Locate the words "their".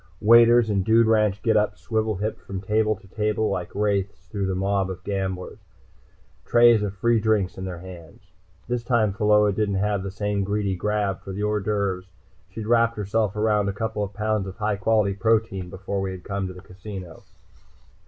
7.65-7.77